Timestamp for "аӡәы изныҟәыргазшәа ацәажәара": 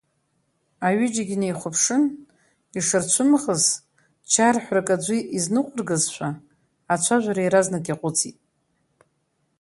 4.95-7.41